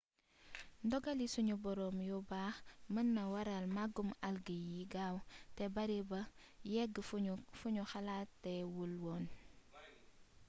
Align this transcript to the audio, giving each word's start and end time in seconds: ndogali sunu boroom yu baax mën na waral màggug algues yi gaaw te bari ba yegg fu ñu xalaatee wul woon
ndogali 0.85 1.25
sunu 1.33 1.55
boroom 1.63 1.97
yu 2.09 2.17
baax 2.29 2.55
mën 2.93 3.07
na 3.15 3.23
waral 3.33 3.65
màggug 3.75 4.09
algues 4.27 4.65
yi 4.71 4.81
gaaw 4.93 5.15
te 5.55 5.63
bari 5.75 5.99
ba 6.09 6.21
yegg 6.73 6.93
fu 7.59 7.67
ñu 7.75 7.83
xalaatee 7.91 8.61
wul 8.75 8.93
woon 9.03 9.23